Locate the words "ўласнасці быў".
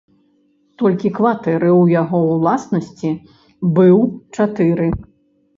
2.31-3.97